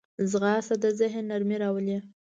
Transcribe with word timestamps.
ځغاسته 0.29 0.75
د 0.83 0.85
ذهن 0.99 1.23
نرمي 1.31 1.57
راولي 1.63 1.97